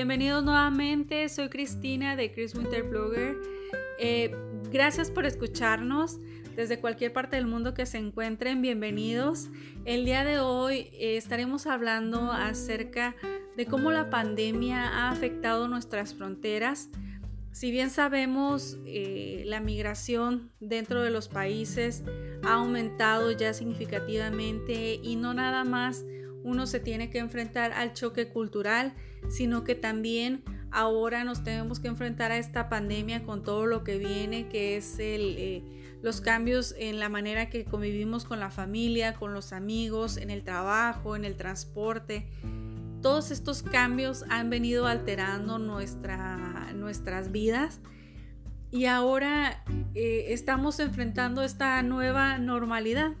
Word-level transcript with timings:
bienvenidos 0.00 0.42
nuevamente. 0.42 1.28
Soy 1.28 1.50
Cristina 1.50 2.16
de 2.16 2.32
Chris 2.32 2.54
Winter 2.54 2.84
Blogger. 2.84 3.36
Eh, 3.98 4.34
gracias 4.72 5.10
por 5.10 5.26
escucharnos 5.26 6.18
desde 6.56 6.80
cualquier 6.80 7.12
parte 7.12 7.36
del 7.36 7.46
mundo 7.46 7.74
que 7.74 7.84
se 7.84 7.98
encuentren. 7.98 8.62
Bienvenidos. 8.62 9.50
El 9.84 10.06
día 10.06 10.24
de 10.24 10.38
hoy 10.38 10.88
eh, 10.94 11.18
estaremos 11.18 11.66
hablando 11.66 12.32
acerca 12.32 13.14
de 13.58 13.66
cómo 13.66 13.90
la 13.90 14.08
pandemia 14.08 14.88
ha 14.88 15.10
afectado 15.10 15.68
nuestras 15.68 16.14
fronteras. 16.14 16.88
Si 17.52 17.70
bien 17.70 17.90
sabemos, 17.90 18.78
eh, 18.86 19.42
la 19.44 19.60
migración 19.60 20.50
dentro 20.60 21.02
de 21.02 21.10
los 21.10 21.28
países 21.28 22.04
ha 22.42 22.54
aumentado 22.54 23.32
ya 23.32 23.52
significativamente 23.52 24.98
y 25.02 25.16
no 25.16 25.34
nada 25.34 25.62
más 25.64 26.06
uno 26.42 26.66
se 26.66 26.80
tiene 26.80 27.10
que 27.10 27.18
enfrentar 27.18 27.72
al 27.72 27.92
choque 27.92 28.28
cultural, 28.28 28.94
sino 29.28 29.64
que 29.64 29.74
también 29.74 30.42
ahora 30.70 31.24
nos 31.24 31.44
tenemos 31.44 31.80
que 31.80 31.88
enfrentar 31.88 32.32
a 32.32 32.38
esta 32.38 32.68
pandemia 32.68 33.24
con 33.24 33.42
todo 33.42 33.66
lo 33.66 33.84
que 33.84 33.98
viene, 33.98 34.48
que 34.48 34.76
es 34.76 34.98
el, 34.98 35.36
eh, 35.38 35.62
los 36.02 36.20
cambios 36.20 36.74
en 36.78 36.98
la 36.98 37.08
manera 37.08 37.50
que 37.50 37.64
convivimos 37.64 38.24
con 38.24 38.40
la 38.40 38.50
familia, 38.50 39.14
con 39.14 39.34
los 39.34 39.52
amigos, 39.52 40.16
en 40.16 40.30
el 40.30 40.42
trabajo, 40.42 41.16
en 41.16 41.24
el 41.24 41.36
transporte. 41.36 42.28
Todos 43.02 43.30
estos 43.30 43.62
cambios 43.62 44.24
han 44.28 44.50
venido 44.50 44.86
alterando 44.86 45.58
nuestra, 45.58 46.72
nuestras 46.74 47.32
vidas 47.32 47.80
y 48.70 48.84
ahora 48.84 49.64
eh, 49.94 50.26
estamos 50.28 50.78
enfrentando 50.80 51.42
esta 51.42 51.82
nueva 51.82 52.38
normalidad. 52.38 53.12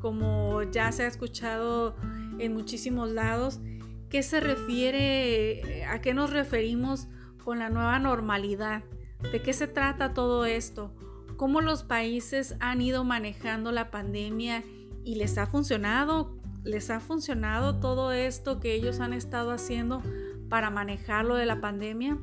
Como 0.00 0.62
ya 0.64 0.92
se 0.92 1.04
ha 1.04 1.06
escuchado 1.06 1.96
en 2.38 2.54
muchísimos 2.54 3.10
lados. 3.10 3.60
¿Qué 4.08 4.22
se 4.22 4.40
refiere, 4.40 5.84
a 5.84 6.00
qué 6.00 6.14
nos 6.14 6.30
referimos 6.30 7.08
con 7.44 7.58
la 7.58 7.70
nueva 7.70 7.98
normalidad? 7.98 8.84
¿De 9.32 9.42
qué 9.42 9.52
se 9.52 9.66
trata 9.66 10.14
todo 10.14 10.44
esto? 10.44 10.92
¿Cómo 11.36 11.60
los 11.60 11.82
países 11.82 12.56
han 12.60 12.80
ido 12.80 13.04
manejando 13.04 13.72
la 13.72 13.90
pandemia 13.90 14.64
y 15.04 15.16
les 15.16 15.36
ha 15.38 15.46
funcionado? 15.46 16.36
¿Les 16.64 16.90
ha 16.90 17.00
funcionado 17.00 17.78
todo 17.78 18.12
esto 18.12 18.60
que 18.60 18.74
ellos 18.74 19.00
han 19.00 19.12
estado 19.12 19.50
haciendo 19.50 20.02
para 20.48 20.70
manejarlo 20.70 21.34
de 21.34 21.46
la 21.46 21.60
pandemia? 21.60 22.18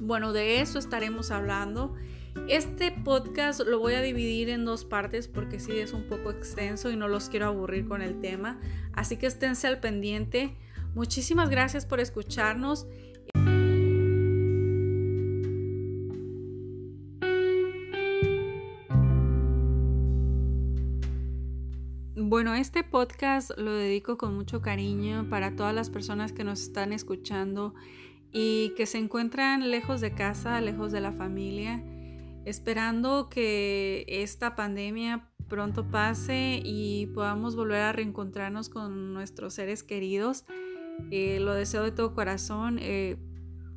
Bueno, 0.00 0.32
de 0.32 0.60
eso 0.60 0.78
estaremos 0.78 1.30
hablando 1.30 1.94
este 2.48 2.92
podcast 2.92 3.60
lo 3.60 3.78
voy 3.78 3.94
a 3.94 4.02
dividir 4.02 4.48
en 4.50 4.64
dos 4.64 4.84
partes 4.84 5.28
porque 5.28 5.60
sí 5.60 5.78
es 5.78 5.92
un 5.92 6.04
poco 6.04 6.30
extenso 6.30 6.90
y 6.90 6.96
no 6.96 7.08
los 7.08 7.28
quiero 7.28 7.46
aburrir 7.46 7.86
con 7.86 8.02
el 8.02 8.20
tema. 8.20 8.60
Así 8.92 9.16
que 9.16 9.26
esténse 9.26 9.66
al 9.66 9.80
pendiente. 9.80 10.56
Muchísimas 10.94 11.50
gracias 11.50 11.86
por 11.86 12.00
escucharnos. 12.00 12.86
Bueno, 22.16 22.54
este 22.54 22.84
podcast 22.84 23.50
lo 23.56 23.74
dedico 23.74 24.16
con 24.16 24.36
mucho 24.36 24.60
cariño 24.60 25.28
para 25.28 25.56
todas 25.56 25.74
las 25.74 25.90
personas 25.90 26.32
que 26.32 26.44
nos 26.44 26.62
están 26.62 26.92
escuchando 26.92 27.74
y 28.32 28.72
que 28.76 28.86
se 28.86 28.98
encuentran 28.98 29.70
lejos 29.70 30.00
de 30.00 30.14
casa, 30.14 30.60
lejos 30.60 30.92
de 30.92 31.00
la 31.00 31.12
familia 31.12 31.82
esperando 32.50 33.30
que 33.30 34.04
esta 34.08 34.56
pandemia 34.56 35.30
pronto 35.48 35.88
pase 35.88 36.60
y 36.62 37.06
podamos 37.14 37.56
volver 37.56 37.80
a 37.80 37.92
reencontrarnos 37.92 38.68
con 38.68 39.14
nuestros 39.14 39.54
seres 39.54 39.82
queridos. 39.82 40.44
Eh, 41.10 41.38
lo 41.40 41.54
deseo 41.54 41.84
de 41.84 41.92
todo 41.92 42.12
corazón. 42.12 42.78
Eh, 42.80 43.16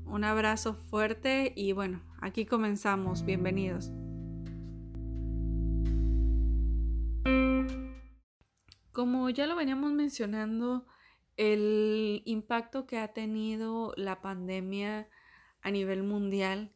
un 0.06 0.24
abrazo 0.24 0.74
fuerte 0.74 1.53
y 1.56 1.72
bueno, 1.72 2.02
aquí 2.20 2.46
comenzamos. 2.46 3.24
Bienvenidos. 3.24 3.92
Como 8.92 9.30
ya 9.30 9.47
lo 9.47 9.56
veníamos 9.56 9.92
mencionando, 9.92 10.86
el 11.38 12.22
impacto 12.26 12.86
que 12.86 13.00
ha 13.00 13.14
tenido 13.14 13.94
la 13.97 14.22
pandemia 14.22 15.09
a 15.62 15.72
nivel 15.72 16.03
mundial 16.03 16.72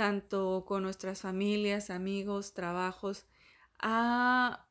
tanto 0.00 0.64
con 0.66 0.82
nuestras 0.82 1.20
familias, 1.20 1.90
amigos, 1.90 2.54
trabajos, 2.54 3.26
ha 3.78 4.66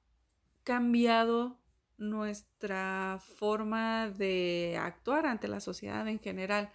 cambiado 0.64 1.62
nuestra 2.00 3.20
forma 3.38 4.10
de 4.10 4.80
actuar 4.82 5.28
ante 5.28 5.48
la 5.48 5.60
sociedad 5.60 6.08
en 6.08 6.18
general. 6.18 6.72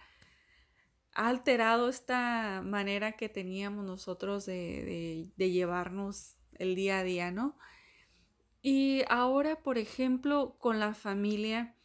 Ha 1.15 1.27
alterado 1.27 1.89
esta 1.89 2.61
manera 2.63 3.17
que 3.17 3.27
teníamos 3.27 3.83
nosotros 3.83 4.45
de, 4.45 5.33
llevarnos 5.35 6.37
el 6.53 6.75
día 6.75 6.99
a 6.99 7.03
día, 7.03 7.31
¿no? 7.31 7.57
Y 8.61 9.03
ahora, 9.09 9.63
por 9.63 9.77
ejemplo, 9.77 10.55
con 10.59 10.79
la 10.79 10.93
familia, 10.93 11.75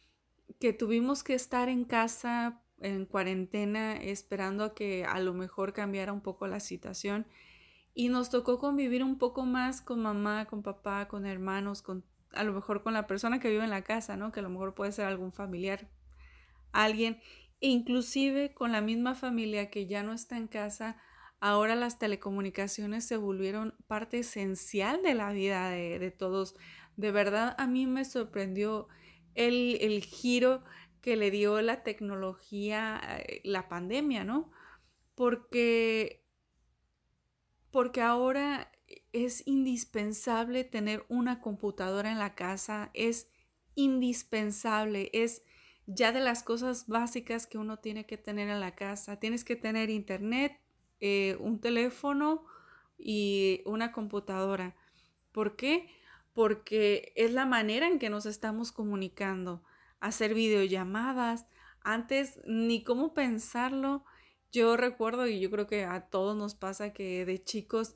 que 0.57 0.71
tuvimos 0.71 1.21
que 1.21 1.33
estar 1.33 1.67
en 1.67 1.83
casa 1.83 2.60
en 2.81 3.05
cuarentena 3.05 3.95
esperando 3.95 4.63
a 4.63 4.73
que 4.73 5.05
a 5.05 5.19
lo 5.19 5.33
mejor 5.33 5.73
cambiara 5.73 6.13
un 6.13 6.21
poco 6.21 6.47
la 6.47 6.59
situación 6.59 7.27
y 7.93 8.09
nos 8.09 8.29
tocó 8.29 8.59
convivir 8.59 9.03
un 9.03 9.17
poco 9.17 9.45
más 9.45 9.81
con 9.81 10.01
mamá, 10.01 10.45
con 10.45 10.63
papá, 10.63 11.07
con 11.07 11.25
hermanos, 11.25 11.81
con 11.81 12.03
a 12.33 12.43
lo 12.43 12.53
mejor 12.53 12.81
con 12.83 12.93
la 12.93 13.07
persona 13.07 13.39
que 13.39 13.49
vive 13.49 13.63
en 13.63 13.69
la 13.69 13.83
casa, 13.83 14.15
¿no? 14.15 14.31
Que 14.31 14.39
a 14.39 14.43
lo 14.43 14.49
mejor 14.49 14.73
puede 14.73 14.91
ser 14.91 15.05
algún 15.05 15.33
familiar, 15.33 15.89
alguien, 16.71 17.19
e 17.59 17.67
inclusive 17.67 18.53
con 18.53 18.71
la 18.71 18.81
misma 18.81 19.15
familia 19.15 19.69
que 19.69 19.85
ya 19.85 20.01
no 20.01 20.13
está 20.13 20.37
en 20.37 20.47
casa, 20.47 20.97
ahora 21.41 21.75
las 21.75 21.99
telecomunicaciones 21.99 23.05
se 23.05 23.17
volvieron 23.17 23.75
parte 23.87 24.19
esencial 24.19 25.01
de 25.03 25.13
la 25.13 25.31
vida 25.33 25.69
de, 25.69 26.11
todos. 26.11 26.55
De 26.95 27.11
verdad, 27.11 27.55
a 27.57 27.67
mí 27.67 27.85
me 27.85 28.05
sorprendió 28.05 28.87
el, 29.35 29.77
el 29.81 30.03
giro 30.03 30.63
que 31.01 31.15
le 31.15 31.31
dio 31.31 31.61
la 31.61 31.83
tecnología, 31.83 33.01
eh, 33.19 33.41
la 33.43 33.67
pandemia, 33.67 34.23
¿no? 34.23 34.51
Porque, 35.15 36.23
porque 37.71 38.01
ahora 38.01 38.71
es 39.11 39.45
indispensable 39.47 40.63
tener 40.63 41.05
una 41.09 41.41
computadora 41.41 42.11
en 42.11 42.19
la 42.19 42.35
casa, 42.35 42.91
es 42.93 43.29
indispensable, 43.75 45.09
es 45.13 45.43
ya 45.87 46.11
de 46.11 46.19
las 46.19 46.43
cosas 46.43 46.87
básicas 46.87 47.47
que 47.47 47.57
uno 47.57 47.77
tiene 47.77 48.05
que 48.05 48.17
tener 48.17 48.49
en 48.49 48.59
la 48.59 48.75
casa. 48.75 49.19
Tienes 49.19 49.43
que 49.43 49.55
tener 49.55 49.89
internet, 49.89 50.59
eh, 50.99 51.37
un 51.39 51.59
teléfono 51.59 52.45
y 52.97 53.61
una 53.65 53.91
computadora. 53.91 54.75
¿Por 55.31 55.55
qué? 55.55 55.89
Porque 56.33 57.11
es 57.15 57.33
la 57.33 57.45
manera 57.45 57.87
en 57.87 57.99
que 57.99 58.09
nos 58.09 58.25
estamos 58.25 58.71
comunicando 58.71 59.63
hacer 60.01 60.33
videollamadas. 60.33 61.45
Antes 61.81 62.41
ni 62.45 62.83
cómo 62.83 63.13
pensarlo. 63.13 64.03
Yo 64.51 64.75
recuerdo 64.75 65.27
y 65.27 65.39
yo 65.39 65.49
creo 65.49 65.67
que 65.67 65.85
a 65.85 66.01
todos 66.09 66.35
nos 66.35 66.55
pasa 66.55 66.91
que 66.91 67.25
de 67.25 67.41
chicos 67.41 67.95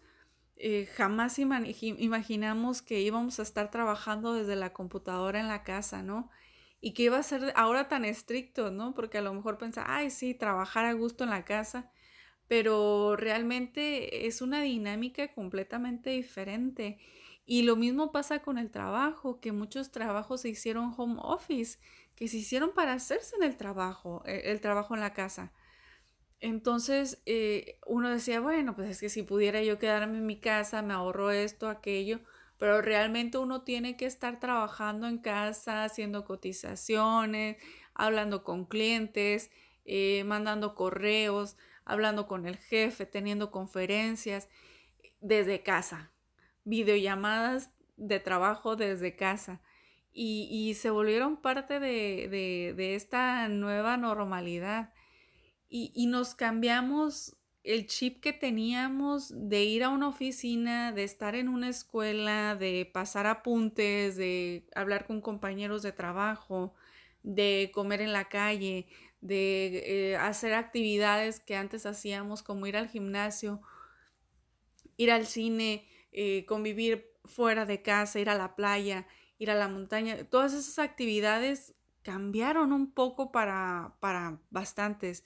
eh, 0.57 0.87
jamás 0.95 1.37
imaginamos 1.37 2.81
que 2.81 3.01
íbamos 3.01 3.39
a 3.39 3.43
estar 3.43 3.71
trabajando 3.71 4.33
desde 4.33 4.55
la 4.55 4.71
computadora 4.71 5.39
en 5.41 5.49
la 5.49 5.63
casa, 5.63 6.01
¿no? 6.01 6.29
Y 6.79 6.93
que 6.93 7.03
iba 7.03 7.17
a 7.17 7.23
ser 7.23 7.51
ahora 7.55 7.89
tan 7.89 8.05
estricto, 8.05 8.71
¿no? 8.71 8.93
Porque 8.93 9.17
a 9.17 9.21
lo 9.21 9.33
mejor 9.33 9.57
pensaba, 9.57 9.97
ay, 9.97 10.09
sí, 10.11 10.33
trabajar 10.33 10.85
a 10.85 10.93
gusto 10.93 11.25
en 11.25 11.31
la 11.31 11.43
casa, 11.43 11.91
pero 12.47 13.15
realmente 13.17 14.27
es 14.27 14.41
una 14.41 14.61
dinámica 14.61 15.33
completamente 15.33 16.11
diferente. 16.11 16.99
Y 17.45 17.61
lo 17.61 17.75
mismo 17.75 18.11
pasa 18.11 18.41
con 18.41 18.57
el 18.57 18.71
trabajo, 18.71 19.39
que 19.39 19.51
muchos 19.51 19.91
trabajos 19.91 20.41
se 20.41 20.49
hicieron 20.49 20.93
home 20.97 21.19
office, 21.21 21.77
que 22.15 22.27
se 22.27 22.37
hicieron 22.37 22.73
para 22.73 22.93
hacerse 22.93 23.35
en 23.35 23.43
el 23.43 23.55
trabajo, 23.55 24.23
e, 24.25 24.51
el, 24.51 24.61
trabajo 24.61 24.95
en 24.95 25.01
la 25.01 25.13
casa. 25.13 25.53
Entonces 26.39 27.21
eh, 27.25 27.79
uno 27.85 28.09
decía, 28.09 28.39
bueno, 28.39 28.75
pues 28.75 28.89
es 28.89 28.99
que 28.99 29.09
si 29.09 29.23
pudiera 29.23 29.61
yo 29.61 29.77
quedarme 29.79 30.17
en 30.17 30.25
mi 30.25 30.39
casa, 30.39 30.81
me 30.81 30.93
ahorro 30.93 31.31
esto, 31.31 31.69
aquello, 31.69 32.21
pero 32.57 32.81
realmente 32.81 33.37
uno 33.37 33.63
tiene 33.63 33.95
que 33.95 34.05
estar 34.05 34.39
trabajando 34.39 35.07
en 35.07 35.19
casa, 35.19 35.83
haciendo 35.83 36.25
cotizaciones, 36.25 37.57
hablando 37.93 38.43
con 38.43 38.65
clientes, 38.65 39.51
eh, 39.85 40.23
mandando 40.25 40.73
correos, 40.73 41.57
hablando 41.85 42.27
con 42.27 42.47
el 42.47 42.57
jefe, 42.57 43.05
teniendo 43.05 43.51
conferencias 43.51 44.49
desde 45.21 45.61
casa 45.63 46.14
videollamadas 46.65 47.71
de 47.97 48.19
trabajo 48.19 48.75
desde 48.75 49.15
casa 49.15 49.61
y, 50.11 50.75
se 50.75 50.89
volvieron 50.89 51.37
parte 51.37 51.79
de, 51.79 52.95
esta 52.95 53.47
nueva 53.49 53.97
normalidad. 53.97 54.93
Y, 55.67 55.91
y 55.93 56.07
nos 56.07 56.35
cambiamos 56.35 57.35
el 57.63 57.87
chip 57.87 58.21
que 58.21 58.31
teníamos 58.31 59.33
de 59.33 59.63
ir 59.63 59.83
a 59.83 59.89
una 59.89 60.07
oficina, 60.07 60.91
de 60.91 61.03
estar 61.03 61.35
en 61.35 61.49
una 61.49 61.67
escuela, 61.67 62.55
de 62.55 62.89
pasar 62.93 63.25
apuntes, 63.25 64.15
de 64.15 64.67
hablar 64.75 65.05
con 65.05 65.19
compañeros 65.19 65.81
de 65.81 65.91
trabajo, 65.91 66.75
de 67.23 67.71
comer 67.73 68.01
en 68.01 68.13
la 68.13 68.29
calle, 68.29 68.87
de 69.21 70.11
eh, 70.11 70.15
hacer 70.17 70.53
actividades 70.53 71.39
que 71.39 71.55
antes 71.55 71.87
hacíamos 71.87 72.43
como 72.43 72.67
ir 72.67 72.77
al 72.77 72.87
gimnasio, 72.87 73.61
ir 74.97 75.11
al 75.11 75.25
cine, 75.25 75.87
eh, 76.17 76.45
convivir 76.45 77.11
fuera 77.25 77.65
de 77.65 77.81
casa, 77.81 78.19
ir 78.19 78.29
a 78.29 78.37
la 78.37 78.55
playa, 78.55 79.05
ir 79.37 79.51
a 79.51 79.55
la 79.55 79.67
montaña, 79.67 80.23
todas 80.29 80.53
esas 80.53 80.79
actividades 80.79 81.75
cambiaron 82.03 82.71
un 82.71 82.93
poco 82.93 83.31
para, 83.31 83.97
para 83.99 84.39
bastantes, 84.49 85.25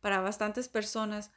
para 0.00 0.20
bastantes 0.20 0.68
personas. 0.68 1.30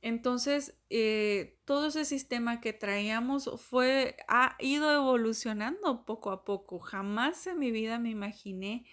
Entonces, 0.00 0.78
eh, 0.90 1.58
todo 1.64 1.88
ese 1.88 2.04
sistema 2.04 2.60
que 2.60 2.72
traíamos 2.72 3.50
fue, 3.60 4.16
ha 4.28 4.56
ido 4.60 4.92
evolucionando 4.92 6.04
poco 6.04 6.30
a 6.30 6.44
poco. 6.44 6.78
Jamás 6.78 7.46
en 7.48 7.58
mi 7.58 7.72
vida 7.72 7.98
me 7.98 8.10
imaginé 8.10 8.86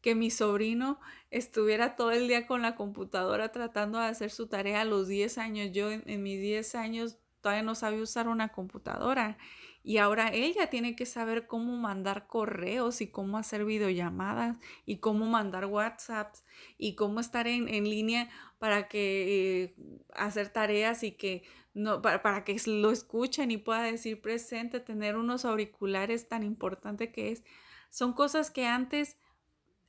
que 0.00 0.14
mi 0.14 0.30
sobrino 0.30 1.00
estuviera 1.30 1.96
todo 1.96 2.10
el 2.10 2.28
día 2.28 2.46
con 2.46 2.62
la 2.62 2.76
computadora 2.76 3.50
tratando 3.52 3.98
de 3.98 4.06
hacer 4.06 4.30
su 4.30 4.46
tarea 4.46 4.82
a 4.82 4.84
los 4.84 5.08
10 5.08 5.38
años. 5.38 5.70
Yo 5.72 5.90
en, 5.90 6.22
mis 6.22 6.40
10 6.40 6.74
años 6.74 7.18
todavía 7.40 7.62
no 7.62 7.74
sabía 7.74 8.02
usar 8.02 8.28
una 8.28 8.48
computadora 8.48 9.38
y 9.82 9.98
ahora 9.98 10.30
ella 10.32 10.68
tiene 10.68 10.94
que 10.94 11.06
saber 11.06 11.46
cómo 11.46 11.76
mandar 11.76 12.26
correos 12.26 13.00
y 13.00 13.10
cómo 13.10 13.38
hacer 13.38 13.64
videollamadas 13.64 14.58
y 14.84 14.98
cómo 14.98 15.26
mandar 15.26 15.66
WhatsApps 15.66 16.44
y 16.76 16.94
cómo 16.94 17.20
estar 17.20 17.46
en, 17.46 17.66
línea 17.84 18.28
para 18.58 18.88
que 18.88 19.64
eh, 19.64 19.76
hacer 20.14 20.50
tareas 20.50 21.02
y 21.04 21.12
que 21.12 21.44
no, 21.74 22.02
para, 22.02 22.22
para, 22.22 22.44
que 22.44 22.60
lo 22.66 22.90
escuchen 22.90 23.50
y 23.50 23.56
pueda 23.56 23.82
decir 23.82 24.20
presente, 24.20 24.80
tener 24.80 25.16
unos 25.16 25.44
auriculares 25.44 26.28
tan 26.28 26.42
importante 26.42 27.12
que 27.12 27.32
es. 27.32 27.44
Son 27.88 28.12
cosas 28.12 28.50
que 28.50 28.66
antes 28.66 29.16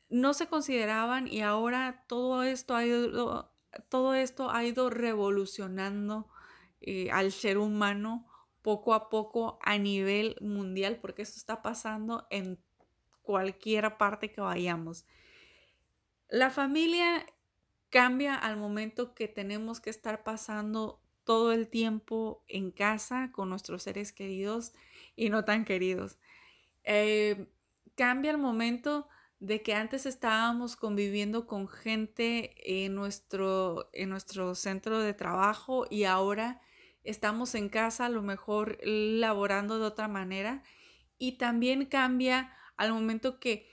no 0.10 0.34
se 0.34 0.48
consideraban 0.48 1.28
y 1.28 1.42
ahora 1.42 2.06
todo 2.08 2.44
esto 2.44 2.76
ha 2.76 2.86
ido, 2.86 3.52
todo 3.90 4.14
esto 4.14 4.50
ha 4.52 4.64
ido 4.64 4.90
revolucionando 4.90 6.30
eh, 6.82 7.12
al 7.12 7.32
ser 7.32 7.58
humano 7.58 8.28
poco 8.62 8.94
a 8.94 9.10
poco 9.10 9.60
a 9.62 9.78
nivel 9.78 10.36
mundial, 10.42 11.00
porque 11.02 11.22
esto 11.22 11.38
está 11.38 11.62
pasando 11.62 12.28
en 12.30 12.60
cualquier 13.22 13.98
parte 13.98 14.32
que 14.32 14.42
vayamos. 14.42 15.06
La 16.30 16.50
familia 16.50 17.26
cambia 17.90 18.36
al 18.36 18.58
momento 18.58 19.14
que 19.14 19.28
tenemos 19.28 19.80
que 19.80 19.90
estar 19.90 20.24
pasando 20.24 21.02
todo 21.24 21.52
el 21.52 21.68
tiempo 21.68 22.44
en 22.48 22.72
casa 22.72 23.32
con 23.32 23.50
nuestros 23.50 23.84
seres 23.84 24.12
queridos 24.12 24.74
y 25.16 25.30
no 25.30 25.46
tan 25.46 25.66
queridos. 25.66 26.18
Eh, 26.84 27.48
cambia 27.96 28.32
el 28.32 28.38
momento 28.38 29.08
de 29.40 29.62
que 29.62 29.74
antes 29.74 30.06
estábamos 30.06 30.76
conviviendo 30.76 31.48
con 31.48 31.68
gente 31.68 32.54
en 32.84 32.96
nuestro, 32.96 33.90
en 33.94 34.10
nuestro 34.10 34.54
centro 34.54 35.00
de 35.00 35.14
trabajo 35.14 35.86
y 35.90 36.04
ahora 36.04 36.62
estamos 37.04 37.56
en 37.56 37.70
casa, 37.70 38.08
a 38.08 38.10
lo 38.10 38.22
mejor 38.22 38.78
laborando 38.84 39.80
de 39.80 39.86
otra 39.86 40.08
manera. 40.08 40.64
Y 41.18 41.34
también 41.38 41.86
cambia 41.86 42.54
al 42.78 42.92
momento 42.92 43.40
que 43.40 43.70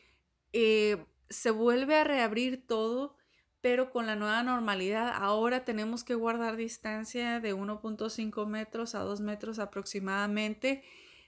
eh, 0.53 1.05
se 1.29 1.51
vuelve 1.51 1.97
a 1.97 2.05
reabrir 2.05 2.67
todo, 2.67 3.17
pero 3.61 3.91
con 3.91 4.07
la 4.07 4.15
nueva 4.15 4.43
normalidad. 4.45 5.13
Ahora 5.15 5.65
tenemos 5.65 6.05
que 6.05 6.15
guardar 6.15 6.57
distancia 6.57 7.41
de 7.41 7.55
1.5 7.55 8.47
metros 8.47 8.95
a 8.95 9.01
2 9.01 9.21
metros 9.21 9.59
aproximadamente. 9.59 10.85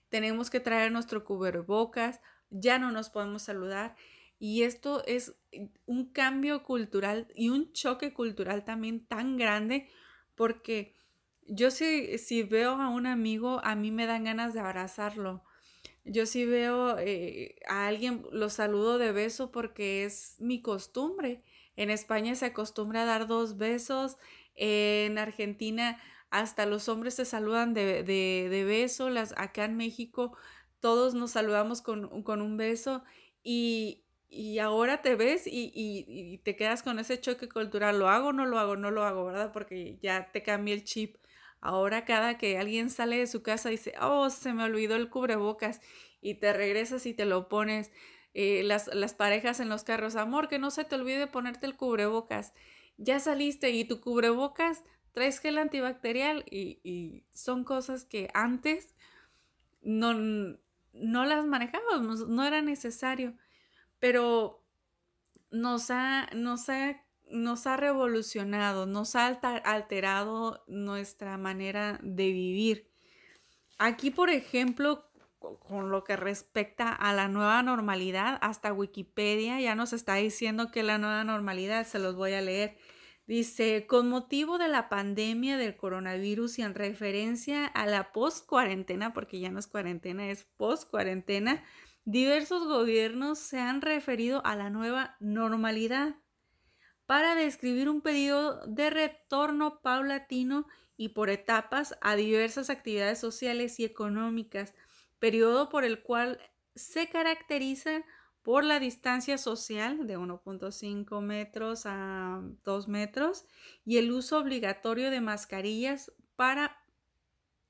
Tenemos 0.08 0.48
que 0.50 0.60
traer 0.60 0.92
nuestro 0.92 1.24
cubrebocas, 1.24 2.20
ya 2.50 2.78
no 2.78 2.92
nos 2.92 3.10
podemos 3.10 3.42
saludar. 3.42 3.96
Y 4.38 4.62
esto 4.62 5.02
es 5.06 5.36
un 5.86 6.12
cambio 6.12 6.62
cultural 6.62 7.28
y 7.34 7.48
un 7.48 7.72
choque 7.72 8.12
cultural 8.12 8.64
también 8.64 9.04
tan 9.04 9.36
grande 9.36 9.88
porque 10.34 10.94
yo 11.46 11.70
si, 11.70 12.18
si 12.18 12.42
veo 12.42 12.72
a 12.72 12.88
un 12.88 13.06
amigo, 13.06 13.60
a 13.64 13.74
mí 13.74 13.90
me 13.90 14.06
dan 14.06 14.24
ganas 14.24 14.54
de 14.54 14.60
abrazarlo. 14.60 15.42
Yo 16.04 16.26
si 16.26 16.44
veo 16.44 16.96
eh, 16.98 17.56
a 17.68 17.86
alguien, 17.86 18.24
lo 18.32 18.48
saludo 18.48 18.98
de 18.98 19.12
beso 19.12 19.50
porque 19.50 20.04
es 20.04 20.36
mi 20.38 20.62
costumbre. 20.62 21.42
En 21.76 21.90
España 21.90 22.34
se 22.34 22.46
acostumbra 22.46 23.02
a 23.02 23.06
dar 23.06 23.26
dos 23.26 23.56
besos. 23.56 24.16
en 24.54 25.18
Argentina 25.18 26.00
hasta 26.30 26.66
los 26.66 26.88
hombres 26.88 27.14
se 27.14 27.24
saludan 27.24 27.74
de, 27.74 28.02
de, 28.02 28.64
beso. 28.64 29.10
Las, 29.10 29.32
acá 29.36 29.64
en 29.64 29.76
México 29.76 30.36
todos 30.80 31.14
nos 31.14 31.32
saludamos 31.32 31.82
con, 31.82 32.04
un 32.12 32.56
beso. 32.56 33.02
Y, 33.42 34.04
ahora 34.60 35.02
te 35.02 35.16
ves 35.16 35.46
y, 35.46 35.72
y, 35.74 36.38
te 36.38 36.56
quedas 36.56 36.82
con 36.82 36.98
ese 36.98 37.20
choque 37.20 37.48
cultural. 37.48 37.98
¿Lo 37.98 38.08
hago 38.08 38.32
no 38.32 38.46
lo 38.46 38.58
hago? 38.58 38.76
No 38.76 38.90
lo 38.90 39.04
hago, 39.04 39.24
¿verdad? 39.26 39.52
Porque 39.52 39.98
ya 40.02 40.30
te 40.32 40.42
cambia 40.42 40.74
el 40.74 40.84
chip. 40.84 41.16
Ahora 41.60 42.04
cada 42.04 42.38
que 42.38 42.58
alguien 42.58 42.90
sale 42.90 43.18
de 43.18 43.26
su 43.26 43.42
casa 43.42 43.68
dice, 43.68 43.94
oh, 44.00 44.30
se 44.30 44.52
me 44.52 44.64
olvidó 44.64 44.96
el 44.96 45.10
cubrebocas 45.10 45.80
y 46.20 46.34
te 46.34 46.52
regresas 46.52 47.06
y 47.06 47.14
te 47.14 47.24
lo 47.24 47.48
pones. 47.48 47.90
Eh, 48.34 48.62
las, 48.62 48.88
las 48.94 49.14
parejas 49.14 49.60
en 49.60 49.68
los 49.68 49.82
carros, 49.84 50.14
amor, 50.14 50.48
que 50.48 50.58
no 50.58 50.70
se 50.70 50.84
te 50.84 50.94
olvide 50.94 51.26
ponerte 51.26 51.66
el 51.66 51.76
cubrebocas. 51.76 52.52
Ya 52.96 53.20
saliste 53.20 53.70
y 53.70 53.84
tu 53.84 54.00
cubrebocas 54.00 54.84
traes 55.12 55.40
gel 55.40 55.58
antibacterial 55.58 56.44
y, 56.50 56.80
y 56.84 57.24
son 57.30 57.64
cosas 57.64 58.04
que 58.04 58.28
antes 58.34 58.94
no, 59.82 60.14
no 60.92 61.24
las 61.24 61.46
manejábamos, 61.46 62.28
no 62.28 62.44
era 62.44 62.62
necesario, 62.62 63.34
pero 63.98 64.64
nos 65.50 65.90
ha, 65.90 66.28
nos 66.34 66.68
ha 66.68 67.02
nos 67.30 67.66
ha 67.66 67.76
revolucionado, 67.76 68.86
nos 68.86 69.14
ha 69.16 69.26
alterado 69.26 70.64
nuestra 70.66 71.36
manera 71.36 71.98
de 72.02 72.32
vivir. 72.32 72.90
Aquí, 73.78 74.10
por 74.10 74.30
ejemplo, 74.30 75.04
con 75.38 75.90
lo 75.90 76.04
que 76.04 76.16
respecta 76.16 76.92
a 76.92 77.12
la 77.12 77.28
nueva 77.28 77.62
normalidad, 77.62 78.38
hasta 78.40 78.72
Wikipedia 78.72 79.60
ya 79.60 79.74
nos 79.74 79.92
está 79.92 80.14
diciendo 80.14 80.70
que 80.70 80.82
la 80.82 80.98
nueva 80.98 81.22
normalidad, 81.24 81.86
se 81.86 81.98
los 81.98 82.16
voy 82.16 82.32
a 82.32 82.40
leer. 82.40 82.76
Dice, 83.26 83.86
con 83.86 84.08
motivo 84.08 84.56
de 84.56 84.68
la 84.68 84.88
pandemia 84.88 85.58
del 85.58 85.76
coronavirus 85.76 86.58
y 86.58 86.62
en 86.62 86.74
referencia 86.74 87.66
a 87.66 87.86
la 87.86 88.10
post-cuarentena, 88.12 89.12
porque 89.12 89.38
ya 89.38 89.50
no 89.50 89.58
es 89.58 89.66
cuarentena, 89.66 90.30
es 90.30 90.44
post-cuarentena, 90.56 91.62
diversos 92.10 92.66
gobiernos 92.66 93.38
se 93.38 93.60
han 93.60 93.82
referido 93.82 94.40
a 94.46 94.56
la 94.56 94.70
nueva 94.70 95.18
normalidad 95.20 96.16
para 97.04 97.34
describir 97.34 97.90
un 97.90 98.00
periodo 98.00 98.66
de 98.66 98.88
retorno 98.88 99.82
paulatino 99.82 100.66
y 100.96 101.10
por 101.10 101.28
etapas 101.28 101.98
a 102.00 102.16
diversas 102.16 102.70
actividades 102.70 103.18
sociales 103.18 103.78
y 103.78 103.84
económicas, 103.84 104.72
periodo 105.18 105.68
por 105.68 105.84
el 105.84 106.02
cual 106.02 106.40
se 106.74 107.10
caracteriza 107.10 108.02
por 108.42 108.64
la 108.64 108.80
distancia 108.80 109.36
social 109.36 110.06
de 110.06 110.16
1.5 110.16 111.20
metros 111.20 111.82
a 111.84 112.40
2 112.64 112.88
metros 112.88 113.44
y 113.84 113.98
el 113.98 114.12
uso 114.12 114.38
obligatorio 114.38 115.10
de 115.10 115.20
mascarillas 115.20 116.10
para 116.36 116.82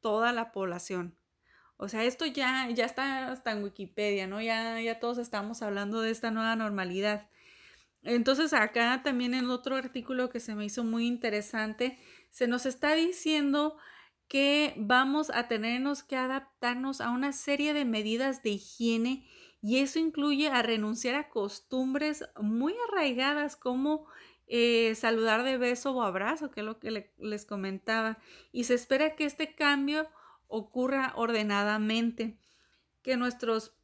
toda 0.00 0.33
la 0.33 0.52
población. 0.52 1.18
O 1.78 1.88
sea, 1.88 2.04
esto 2.04 2.26
ya, 2.26 2.68
ya 2.70 2.85
está 2.85 3.28
hasta 3.28 3.52
en 3.52 3.62
Wikipedia, 3.62 4.26
¿no? 4.26 4.42
Ya, 4.42 4.80
ya 4.80 4.99
todos 4.99 5.16
estamos 5.16 5.62
hablando 5.62 6.02
de 6.02 6.11
esta 6.11 6.32
nueva 6.32 6.56
normalidad. 6.56 7.30
Entonces 8.02 8.52
acá 8.52 9.00
también 9.04 9.32
en 9.32 9.49
otro 9.49 9.76
artículo 9.76 10.28
que 10.28 10.40
se 10.40 10.54
me 10.54 10.64
hizo 10.64 10.82
muy 10.82 11.06
interesante, 11.06 11.99
se 12.30 12.49
nos 12.49 12.66
está 12.66 12.94
diciendo 12.94 13.76
que 14.26 14.75
vamos 14.76 15.30
a 15.30 15.47
tenernos 15.47 16.02
que 16.02 16.16
adaptarnos 16.16 17.00
a 17.00 17.11
una 17.11 17.32
serie 17.32 17.73
de 17.75 17.85
medidas 17.85 18.42
de 18.42 18.50
higiene 18.50 19.26
y 19.62 19.78
eso 19.78 19.99
incluye 20.00 20.49
a 20.49 20.62
renunciar 20.62 21.14
a 21.14 21.30
costumbres 21.30 22.25
muy 22.40 22.75
arraigadas 22.88 23.56
como 23.56 24.06
eh, 24.49 24.94
saludar 24.97 25.44
de 25.44 25.58
beso 25.58 25.92
o 25.92 26.02
abrazo, 26.02 26.50
que 26.50 26.61
es 26.61 26.66
lo 26.66 26.78
que 26.78 27.12
les 27.18 27.44
comentaba. 27.44 28.18
Y 28.52 28.64
se 28.64 28.75
espera 28.75 29.14
que 29.14 29.25
este 29.25 29.54
cambio 29.54 30.08
ocurra 30.49 31.12
ordenadamente, 31.14 32.37
que 33.02 33.17
nuestros, 33.17 33.75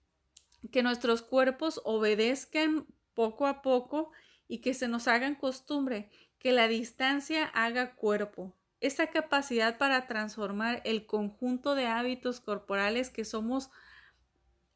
que 0.73 0.83
nuestros 0.83 1.23
cuerpos 1.23 1.81
obedezcan 1.85 2.87
poco 3.15 3.47
a 3.47 3.63
poco 3.63 4.11
y 4.49 4.59
que 4.59 4.75
se 4.75 4.89
nos 4.89 5.09
hagan 5.09 5.37
costumbre, 5.37 6.11
que 6.39 6.53
la 6.53 6.69
distancia 6.69 7.45
haga 7.45 7.95
cuerpo. 7.95 8.55
Esa 8.81 9.07
capacidad 9.07 9.79
para 9.79 10.07
transformar 10.07 10.83
el 10.85 11.07
conjunto 11.07 11.75
de 11.75 11.87
hábitos 11.87 12.41
corporales 12.41 13.09
que 13.09 13.25
somos 13.25 13.71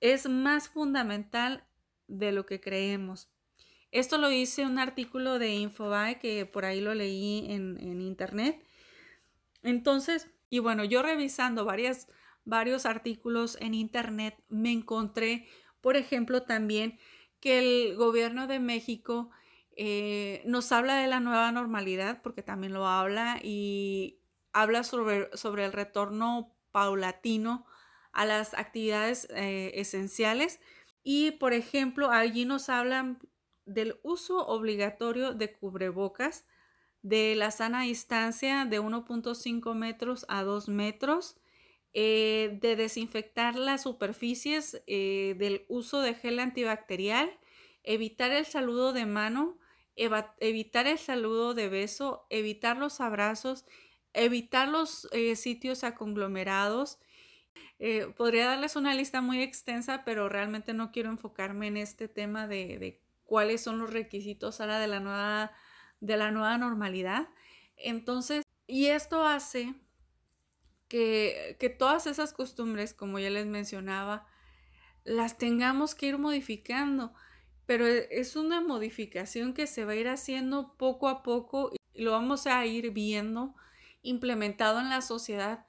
es 0.00 0.28
más 0.28 0.68
fundamental 0.68 1.64
de 2.06 2.32
lo 2.32 2.46
que 2.46 2.60
creemos. 2.60 3.28
Esto 3.90 4.18
lo 4.18 4.30
hice 4.30 4.64
un 4.64 4.78
artículo 4.78 5.38
de 5.38 5.54
Infobae 5.54 6.18
que 6.18 6.46
por 6.46 6.64
ahí 6.64 6.80
lo 6.80 6.94
leí 6.94 7.46
en, 7.50 7.78
en 7.80 8.00
internet. 8.00 8.62
Entonces, 9.62 10.28
y 10.50 10.58
bueno, 10.60 10.84
yo 10.84 11.02
revisando 11.02 11.64
varios 12.44 12.86
artículos 12.86 13.56
en 13.60 13.74
internet 13.74 14.42
me 14.48 14.72
encontré, 14.72 15.46
por 15.80 15.96
ejemplo, 15.96 16.42
también 16.42 16.98
que 17.40 17.58
el 17.58 17.96
gobierno 17.96 18.46
de 18.46 18.58
México 18.58 19.30
eh, 19.76 20.42
nos 20.44 20.72
habla 20.72 20.96
de 20.96 21.06
la 21.06 21.20
nueva 21.20 21.52
normalidad, 21.52 22.20
porque 22.22 22.42
también 22.42 22.72
lo 22.72 22.86
habla, 22.86 23.38
y 23.42 24.20
habla 24.52 24.82
sobre, 24.82 25.34
sobre 25.36 25.64
el 25.64 25.72
retorno 25.72 26.56
paulatino 26.72 27.64
a 28.12 28.24
las 28.24 28.54
actividades 28.54 29.28
eh, 29.30 29.70
esenciales. 29.74 30.60
Y, 31.04 31.32
por 31.32 31.52
ejemplo, 31.52 32.10
allí 32.10 32.44
nos 32.44 32.68
hablan 32.68 33.20
del 33.66 34.00
uso 34.02 34.46
obligatorio 34.46 35.32
de 35.32 35.52
cubrebocas, 35.52 36.44
de 37.02 37.34
la 37.36 37.50
sana 37.50 37.82
distancia 37.82 38.64
de 38.64 38.80
1.5 38.80 39.74
metros 39.74 40.24
a 40.28 40.42
2 40.42 40.68
metros, 40.68 41.36
eh, 41.94 42.58
de 42.60 42.76
desinfectar 42.76 43.56
las 43.56 43.82
superficies, 43.82 44.82
eh, 44.86 45.34
del 45.38 45.64
uso 45.68 46.00
de 46.00 46.14
gel 46.14 46.38
antibacterial, 46.38 47.30
evitar 47.82 48.30
el 48.30 48.44
saludo 48.44 48.92
de 48.92 49.06
mano, 49.06 49.58
evitar 49.96 50.86
el 50.86 50.98
saludo 50.98 51.54
de 51.54 51.68
beso, 51.68 52.26
evitar 52.30 52.76
los 52.76 53.00
abrazos, 53.00 53.64
evitar 54.12 54.68
los 54.68 55.08
eh, 55.12 55.34
sitios 55.34 55.82
aconglomerados. 55.84 56.98
podría 58.16 58.46
darles 58.46 58.76
una 58.76 58.94
lista 58.94 59.20
muy 59.20 59.40
extensa, 59.42 60.04
pero 60.04 60.28
realmente 60.28 60.74
no 60.74 60.90
quiero 60.92 61.10
enfocarme 61.10 61.68
en 61.68 61.76
este 61.76 62.08
tema 62.08 62.46
de, 62.48 62.78
de 62.78 63.00
cuáles 63.24 63.60
son 63.60 63.78
los 63.78 63.92
requisitos 63.92 64.60
ahora 64.60 64.80
de 64.80 64.88
la 64.88 65.00
nueva, 65.00 65.52
de 66.00 66.16
la 66.16 66.30
nueva 66.30 66.58
normalidad. 66.58 67.28
Entonces, 67.76 68.42
y 68.66 68.86
esto 68.86 69.24
hace 69.24 69.74
que, 70.88 71.56
que 71.58 71.68
todas 71.68 72.06
esas 72.06 72.32
costumbres, 72.32 72.94
como 72.94 73.18
ya 73.18 73.30
les 73.30 73.46
mencionaba, 73.46 74.26
las 75.04 75.38
tengamos 75.38 75.94
que 75.94 76.06
ir 76.06 76.18
modificando, 76.18 77.12
pero 77.66 77.86
e, 77.86 78.08
es 78.10 78.36
una 78.36 78.60
modificación 78.60 79.54
que 79.54 79.66
se 79.66 79.84
va 79.84 79.92
a 79.92 79.96
ir 79.96 80.08
haciendo 80.08 80.74
poco 80.76 81.08
a 81.08 81.22
poco 81.22 81.72
y 81.94 82.02
lo 82.02 82.12
vamos 82.12 82.46
a 82.46 82.64
ir 82.66 82.90
viendo 82.90 83.54
implementado 84.02 84.80
en 84.80 84.90
la 84.90 85.02
sociedad 85.02 85.66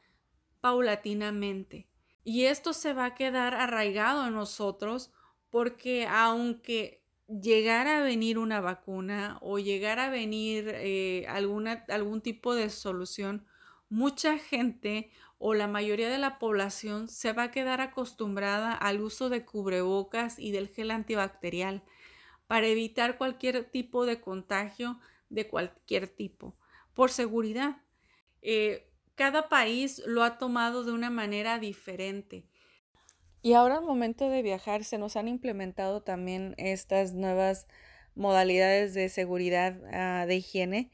paulatinamente. 0.61 1.87
Y 2.23 2.45
esto 2.45 2.73
se 2.73 2.93
va 2.93 3.05
a 3.05 3.15
quedar 3.15 3.55
arraigado 3.55 4.27
en 4.27 4.33
nosotros 4.33 5.11
porque 5.49 6.05
aunque 6.07 6.98
llegara 7.29 7.99
a 7.99 8.03
venir 8.03 8.37
una 8.37 8.59
vacuna 8.61 9.37
o 9.41 9.59
llegara 9.59 10.05
a 10.05 10.09
venir 10.09 10.69
eh, 10.75 11.25
alguna, 11.27 11.85
algún 11.89 12.21
tipo 12.21 12.55
de 12.55 12.69
solución, 12.69 13.45
mucha 13.89 14.37
gente 14.37 15.11
o 15.37 15.53
la 15.53 15.67
mayoría 15.67 16.09
de 16.09 16.17
la 16.17 16.37
población 16.39 17.07
se 17.07 17.31
va 17.31 17.43
a 17.43 17.51
quedar 17.51 17.81
acostumbrada 17.81 18.73
al 18.73 18.99
uso 18.99 19.29
de 19.29 19.45
cubrebocas 19.45 20.37
y 20.37 20.51
del 20.51 20.67
gel 20.67 20.91
antibacterial 20.91 21.83
para 22.47 22.67
evitar 22.67 23.17
cualquier 23.17 23.63
tipo 23.63 24.05
de 24.05 24.19
contagio 24.19 24.99
de 25.29 25.47
cualquier 25.47 26.07
tipo, 26.07 26.57
por 26.93 27.11
seguridad. 27.11 27.77
Eh, 28.41 28.91
cada 29.15 29.49
país 29.49 30.01
lo 30.05 30.23
ha 30.23 30.37
tomado 30.37 30.83
de 30.83 30.91
una 30.91 31.09
manera 31.09 31.59
diferente. 31.59 32.48
Y 33.41 33.53
ahora 33.53 33.77
al 33.77 33.85
momento 33.85 34.29
de 34.29 34.41
viajar 34.41 34.83
se 34.83 34.97
nos 34.97 35.15
han 35.15 35.27
implementado 35.27 36.01
también 36.01 36.55
estas 36.57 37.13
nuevas 37.13 37.67
modalidades 38.15 38.93
de 38.93 39.07
seguridad 39.09 39.79
ah, 39.93 40.25
de 40.27 40.35
higiene 40.35 40.91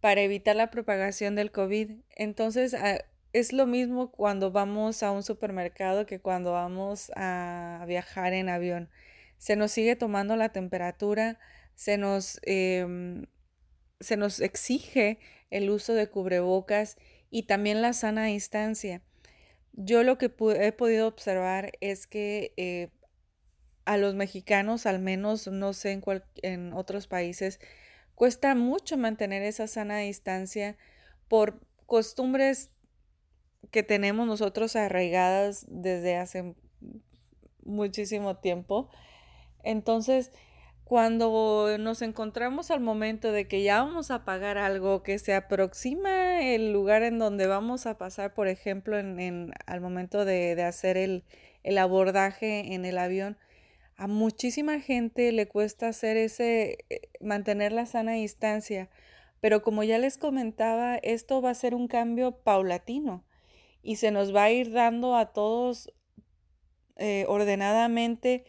para 0.00 0.20
evitar 0.20 0.54
la 0.56 0.70
propagación 0.70 1.34
del 1.34 1.50
COVID. 1.50 1.92
Entonces, 2.14 2.74
ah, 2.74 2.98
es 3.32 3.52
lo 3.52 3.66
mismo 3.66 4.10
cuando 4.10 4.50
vamos 4.50 5.02
a 5.02 5.10
un 5.12 5.22
supermercado 5.22 6.06
que 6.06 6.20
cuando 6.20 6.52
vamos 6.52 7.10
a 7.16 7.84
viajar 7.86 8.32
en 8.32 8.48
avión. 8.48 8.90
Se 9.38 9.56
nos 9.56 9.72
sigue 9.72 9.96
tomando 9.96 10.36
la 10.36 10.50
temperatura, 10.50 11.38
se 11.74 11.98
nos, 11.98 12.40
em, 12.42 13.26
se 14.00 14.16
nos 14.16 14.40
exige 14.40 15.20
el 15.50 15.70
uso 15.70 15.94
de 15.94 16.08
cubrebocas 16.08 16.96
y 17.30 17.44
también 17.44 17.82
la 17.82 17.92
sana 17.92 18.26
distancia. 18.26 19.02
Yo 19.80 20.02
lo 20.02 20.18
que 20.18 20.26
he 20.60 20.72
podido 20.72 21.06
observar 21.06 21.72
es 21.80 22.06
que 22.06 22.52
eh, 22.56 22.90
a 23.84 23.96
los 23.96 24.14
mexicanos, 24.14 24.86
al 24.86 24.98
menos 24.98 25.46
no 25.46 25.72
sé 25.72 25.92
en, 25.92 26.02
en 26.42 26.72
otros 26.72 27.06
países, 27.06 27.60
Cuesta 28.18 28.56
mucho 28.56 28.96
mantener 28.96 29.44
esa 29.44 29.68
sana 29.68 29.98
distancia 29.98 30.76
por 31.28 31.60
costumbres 31.86 32.68
que 33.70 33.84
tenemos 33.84 34.26
nosotros 34.26 34.74
arraigadas 34.74 35.64
desde 35.68 36.16
hace 36.16 36.56
muchísimo 37.62 38.38
tiempo. 38.38 38.90
Entonces, 39.62 40.32
cuando 40.88 41.76
nos 41.78 42.00
encontramos 42.00 42.70
al 42.70 42.80
momento 42.80 43.30
de 43.30 43.46
que 43.46 43.62
ya 43.62 43.82
vamos 43.82 44.10
a 44.10 44.24
pagar 44.24 44.56
algo, 44.56 45.02
que 45.02 45.18
se 45.18 45.34
aproxima 45.34 46.40
el 46.40 46.72
lugar 46.72 47.02
en 47.02 47.18
donde 47.18 47.46
vamos 47.46 47.84
a 47.84 47.98
pasar, 47.98 48.32
por 48.32 48.48
ejemplo, 48.48 48.98
en, 48.98 49.52
al 49.66 49.82
momento 49.82 50.24
de, 50.24 50.62
hacer 50.62 50.96
el, 50.96 51.24
el, 51.62 51.76
abordaje 51.76 52.72
en 52.72 52.86
el 52.86 52.96
avión, 52.96 53.36
a 53.96 54.06
muchísima 54.06 54.80
gente 54.80 55.30
le 55.30 55.46
cuesta 55.46 55.88
hacer 55.88 56.16
ese, 56.16 56.78
eh, 56.88 57.02
mantener 57.20 57.72
la 57.72 57.84
sana 57.84 58.12
distancia, 58.12 58.88
pero 59.42 59.60
como 59.60 59.84
ya 59.84 59.98
les 59.98 60.16
comentaba, 60.16 60.96
esto 60.96 61.42
va 61.42 61.50
a 61.50 61.54
ser 61.54 61.74
un 61.74 61.88
cambio 61.88 62.32
paulatino 62.32 63.26
y 63.82 63.96
se 63.96 64.10
nos 64.10 64.34
va 64.34 64.44
a 64.44 64.50
ir 64.52 64.72
dando 64.72 65.16
a 65.16 65.34
todos 65.34 65.92
eh, 66.96 67.26
ordenadamente 67.28 68.46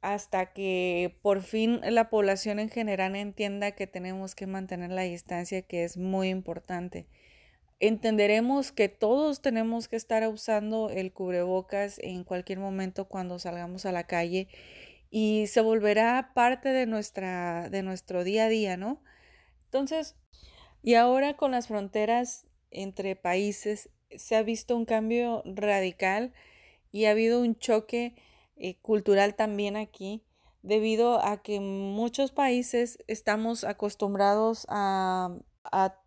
hasta 0.00 0.52
que 0.52 1.18
por 1.22 1.42
fin 1.42 1.80
la 1.82 2.10
población 2.10 2.58
en 2.58 2.70
general 2.70 3.16
entienda 3.16 3.72
que 3.72 3.86
tenemos 3.86 4.34
que 4.34 4.46
mantener 4.46 4.90
la 4.90 5.02
distancia, 5.02 5.62
que 5.62 5.84
es 5.84 5.96
muy 5.96 6.28
importante 6.28 7.06
entenderemos 7.80 8.72
que 8.72 8.88
todos 8.88 9.40
tenemos 9.40 9.88
que 9.88 9.96
estar 9.96 10.26
usando 10.28 10.90
el 10.90 11.12
cubrebocas 11.12 11.98
en 12.00 12.24
cualquier 12.24 12.58
momento 12.58 13.06
cuando 13.06 13.38
salgamos 13.38 13.86
a 13.86 13.92
la 13.92 14.04
calle 14.04 14.48
y 15.10 15.46
se 15.46 15.60
volverá 15.60 16.32
parte 16.34 16.70
de 16.70 16.86
nuestra 16.86 17.68
de 17.70 17.82
nuestro 17.82 18.24
día 18.24 18.46
a 18.46 18.48
día, 18.48 18.76
¿no? 18.76 19.02
Entonces, 19.66 20.16
y 20.82 20.94
ahora 20.94 21.36
con 21.36 21.52
las 21.52 21.68
fronteras 21.68 22.46
entre 22.70 23.16
países 23.16 23.90
se 24.16 24.36
ha 24.36 24.42
visto 24.42 24.76
un 24.76 24.84
cambio 24.84 25.42
radical 25.46 26.32
y 26.90 27.04
ha 27.04 27.12
habido 27.12 27.40
un 27.40 27.56
choque 27.56 28.16
eh, 28.58 28.76
cultural 28.80 29.34
también 29.34 29.76
aquí 29.76 30.22
debido 30.62 31.24
a 31.24 31.42
que 31.42 31.60
muchos 31.60 32.32
países 32.32 32.98
estamos 33.06 33.64
acostumbrados 33.64 34.66
a, 34.68 35.36
a 35.64 36.00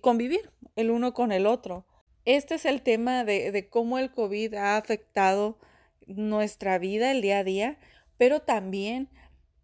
convivir 0.00 0.50
el 0.74 0.90
uno 0.90 1.14
con 1.14 1.32
el 1.32 1.46
otro. 1.46 1.86
Este 2.24 2.56
es 2.56 2.64
el 2.64 2.82
tema 2.82 3.24
de, 3.24 3.52
de 3.52 3.68
cómo 3.68 3.98
el 3.98 4.10
COVID 4.10 4.54
ha 4.54 4.76
afectado 4.76 5.58
nuestra 6.06 6.78
vida 6.78 7.12
el 7.12 7.22
día 7.22 7.38
a 7.38 7.44
día, 7.44 7.78
pero 8.18 8.40
también 8.40 9.10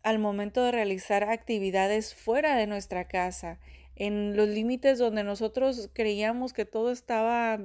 al 0.02 0.18
momento 0.18 0.64
de 0.64 0.72
realizar 0.72 1.24
actividades 1.24 2.14
fuera 2.14 2.56
de 2.56 2.66
nuestra 2.66 3.08
casa, 3.08 3.58
en 3.94 4.36
los 4.36 4.48
límites 4.48 4.98
donde 4.98 5.22
nosotros 5.22 5.90
creíamos 5.92 6.52
que 6.52 6.64
todo 6.64 6.90
estaba 6.90 7.60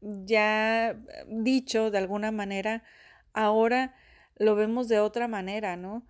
ya 0.00 0.98
dicho 1.28 1.90
de 1.90 1.98
alguna 1.98 2.30
manera, 2.30 2.82
ahora 3.36 3.94
lo 4.36 4.56
vemos 4.56 4.88
de 4.88 4.98
otra 4.98 5.28
manera, 5.28 5.76
¿no? 5.76 6.04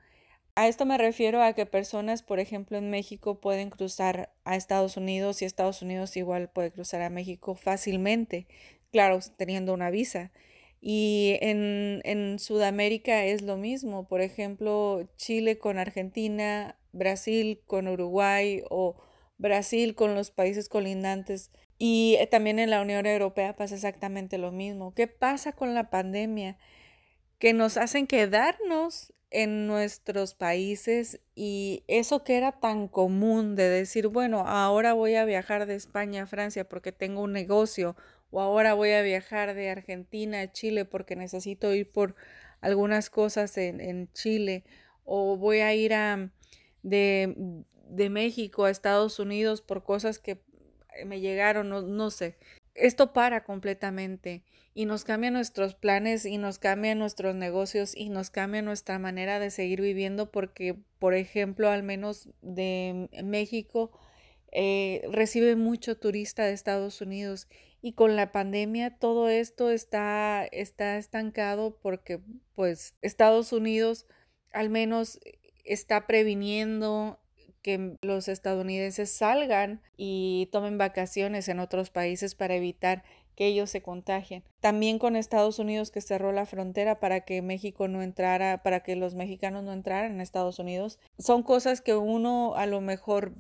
A 0.54 0.68
esto 0.68 0.86
me 0.86 0.96
refiero 0.96 1.42
a 1.42 1.52
que 1.52 1.66
personas, 1.66 2.22
por 2.22 2.40
ejemplo, 2.40 2.78
en 2.78 2.88
México 2.88 3.40
pueden 3.40 3.68
cruzar 3.68 4.32
a 4.44 4.56
Estados 4.56 4.96
Unidos 4.96 5.42
y 5.42 5.44
Estados 5.44 5.82
Unidos 5.82 6.16
igual 6.16 6.48
puede 6.48 6.72
cruzar 6.72 7.02
a 7.02 7.10
México 7.10 7.54
fácilmente, 7.56 8.46
claro, 8.90 9.18
teniendo 9.36 9.74
una 9.74 9.90
visa. 9.90 10.32
Y 10.80 11.36
en, 11.42 12.00
en 12.04 12.38
Sudamérica 12.38 13.24
es 13.24 13.42
lo 13.42 13.58
mismo, 13.58 14.08
por 14.08 14.22
ejemplo, 14.22 15.06
Chile 15.16 15.58
con 15.58 15.78
Argentina, 15.78 16.78
Brasil 16.92 17.60
con 17.66 17.88
Uruguay 17.88 18.62
o 18.70 18.96
Brasil 19.38 19.94
con 19.94 20.14
los 20.14 20.30
países 20.30 20.68
colindantes. 20.70 21.50
Y 21.78 22.16
eh, 22.18 22.26
también 22.26 22.58
en 22.58 22.70
la 22.70 22.80
Unión 22.80 23.04
Europea 23.04 23.56
pasa 23.56 23.74
exactamente 23.74 24.38
lo 24.38 24.52
mismo. 24.52 24.94
¿Qué 24.94 25.06
pasa 25.06 25.52
con 25.52 25.74
la 25.74 25.90
pandemia? 25.90 26.56
Que 27.38 27.52
nos 27.52 27.76
hacen 27.76 28.06
quedarnos 28.06 29.12
en 29.30 29.66
nuestros 29.66 30.34
países 30.34 31.20
y 31.34 31.82
eso 31.88 32.24
que 32.24 32.36
era 32.36 32.52
tan 32.52 32.88
común 32.88 33.56
de 33.56 33.68
decir, 33.68 34.08
bueno, 34.08 34.40
ahora 34.46 34.92
voy 34.94 35.16
a 35.16 35.24
viajar 35.24 35.66
de 35.66 35.74
España 35.74 36.22
a 36.22 36.26
Francia 36.26 36.68
porque 36.68 36.92
tengo 36.92 37.22
un 37.22 37.32
negocio 37.32 37.96
o 38.30 38.40
ahora 38.40 38.74
voy 38.74 38.92
a 38.92 39.02
viajar 39.02 39.54
de 39.54 39.70
Argentina 39.70 40.40
a 40.40 40.52
Chile 40.52 40.84
porque 40.84 41.16
necesito 41.16 41.74
ir 41.74 41.90
por 41.90 42.14
algunas 42.60 43.10
cosas 43.10 43.56
en, 43.58 44.10
Chile 44.12 44.64
o 45.04 45.36
voy 45.36 45.60
a 45.60 45.74
ir 45.74 45.94
a, 45.94 46.30
de, 46.82 47.64
de, 47.88 48.10
México 48.10 48.64
a 48.64 48.70
Estados 48.70 49.18
Unidos 49.18 49.60
por 49.60 49.84
cosas 49.84 50.18
que 50.18 50.40
me 51.04 51.20
llegaron, 51.20 51.68
no, 51.68 51.82
no 51.82 52.10
sé. 52.10 52.36
Esto 52.76 53.12
para 53.12 53.44
completamente 53.44 54.44
y 54.74 54.84
nos 54.84 55.04
cambia 55.04 55.30
nuestros 55.30 55.74
planes 55.74 56.26
y 56.26 56.38
nos 56.38 56.58
cambia 56.58 56.94
nuestros 56.94 57.34
negocios 57.34 57.96
y 57.96 58.10
nos 58.10 58.30
cambia 58.30 58.62
nuestra 58.62 58.98
manera 58.98 59.38
de 59.38 59.50
seguir 59.50 59.80
viviendo 59.80 60.30
porque, 60.30 60.76
por 60.98 61.14
ejemplo, 61.14 61.70
al 61.70 61.82
menos 61.82 62.28
de 62.42 63.08
México, 63.24 63.90
eh, 64.52 65.02
recibe 65.10 65.56
mucho 65.56 65.98
turista 65.98 66.44
de 66.44 66.52
Estados 66.52 67.00
Unidos 67.00 67.48
y 67.82 67.92
con 67.92 68.16
la 68.16 68.32
pandemia 68.32 68.98
todo 68.98 69.28
esto 69.28 69.70
está, 69.70 70.46
está 70.50 70.98
estancado 70.98 71.78
porque 71.80 72.20
pues 72.54 72.96
Estados 73.02 73.52
Unidos 73.52 74.06
al 74.52 74.70
menos 74.70 75.20
está 75.64 76.06
previniendo 76.06 77.20
que 77.66 77.96
los 78.00 78.28
estadounidenses 78.28 79.10
salgan 79.10 79.82
y 79.96 80.48
tomen 80.52 80.78
vacaciones 80.78 81.48
en 81.48 81.58
otros 81.58 81.90
países 81.90 82.36
para 82.36 82.54
evitar 82.54 83.02
que 83.34 83.46
ellos 83.46 83.70
se 83.70 83.82
contagien. 83.82 84.44
También 84.60 85.00
con 85.00 85.16
Estados 85.16 85.58
Unidos 85.58 85.90
que 85.90 86.00
cerró 86.00 86.30
la 86.30 86.46
frontera 86.46 87.00
para 87.00 87.22
que 87.22 87.42
México 87.42 87.88
no 87.88 88.02
entrara, 88.02 88.62
para 88.62 88.84
que 88.84 88.94
los 88.94 89.16
mexicanos 89.16 89.64
no 89.64 89.72
entraran 89.72 90.12
en 90.12 90.20
Estados 90.20 90.60
Unidos. 90.60 91.00
Son 91.18 91.42
cosas 91.42 91.80
que 91.80 91.96
uno 91.96 92.54
a 92.54 92.66
lo 92.66 92.80
mejor 92.80 93.34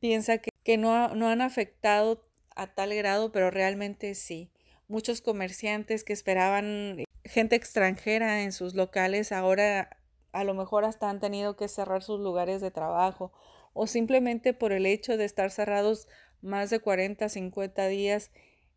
piensa 0.00 0.38
que, 0.38 0.50
que 0.64 0.76
no, 0.76 1.14
no 1.14 1.28
han 1.28 1.40
afectado 1.40 2.26
a 2.56 2.66
tal 2.66 2.92
grado, 2.92 3.30
pero 3.30 3.52
realmente 3.52 4.16
sí. 4.16 4.50
Muchos 4.88 5.20
comerciantes 5.20 6.02
que 6.02 6.12
esperaban 6.12 7.04
gente 7.24 7.54
extranjera 7.54 8.42
en 8.42 8.50
sus 8.50 8.74
locales 8.74 9.30
ahora 9.30 9.96
a 10.32 10.44
lo 10.44 10.54
mejor 10.54 10.84
hasta 10.84 11.08
han 11.08 11.20
tenido 11.20 11.56
que 11.56 11.68
cerrar 11.68 12.02
sus 12.02 12.20
lugares 12.20 12.60
de 12.60 12.70
trabajo 12.70 13.32
o 13.80 13.86
simplemente 13.86 14.52
por 14.52 14.72
el 14.72 14.84
hecho 14.84 15.16
de 15.16 15.24
estar 15.24 15.50
cerrados 15.50 16.06
más 16.42 16.68
de 16.68 16.80
40, 16.80 17.30
50 17.30 17.88
días, 17.88 18.30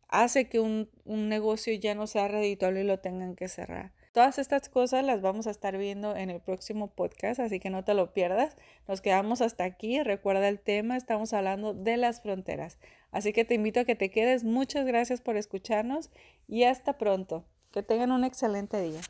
hace 0.07 0.47
que 0.47 0.61
un, 0.61 0.89
un 1.03 1.27
negocio 1.27 1.73
ya 1.73 1.93
no 1.93 2.07
sea 2.07 2.29
redituable 2.29 2.83
y 2.83 2.85
lo 2.85 2.99
tengan 2.99 3.35
que 3.35 3.49
cerrar. 3.49 3.91
Todas 4.13 4.39
estas 4.39 4.69
cosas 4.69 5.03
las 5.03 5.21
vamos 5.21 5.45
a 5.45 5.51
estar 5.51 5.77
viendo 5.77 6.15
en 6.15 6.29
el 6.29 6.39
próximo 6.39 6.87
podcast, 6.87 7.41
así 7.41 7.59
que 7.59 7.69
no 7.69 7.83
te 7.83 7.93
lo 7.95 8.13
pierdas. 8.13 8.55
Nos 8.87 9.01
quedamos 9.01 9.41
hasta 9.41 9.65
aquí. 9.65 10.01
Recuerda 10.01 10.47
el 10.47 10.61
tema, 10.61 10.95
estamos 10.95 11.33
hablando 11.33 11.73
de 11.73 11.97
las 11.97 12.21
fronteras. 12.21 12.77
Así 13.11 13.33
que 13.33 13.43
te 13.43 13.55
invito 13.55 13.81
a 13.81 13.83
que 13.83 13.95
te 13.95 14.09
quedes. 14.09 14.45
Muchas 14.45 14.85
gracias 14.85 15.19
por 15.19 15.35
escucharnos 15.35 16.11
y 16.47 16.63
hasta 16.63 16.97
pronto. 16.97 17.43
Que 17.73 17.83
tengan 17.83 18.13
un 18.13 18.23
excelente 18.23 18.79
día. 18.79 19.01